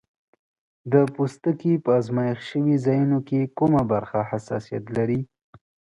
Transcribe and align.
د 0.91 0.93
پوستکي 1.13 1.73
په 1.83 1.89
آزمېښت 1.99 2.43
شوي 2.51 2.75
ځایونو 2.85 3.19
کې 3.27 3.51
کومه 3.57 3.81
برخه 3.93 4.19
حساسیت 4.31 4.85
لري؟ 4.97 5.21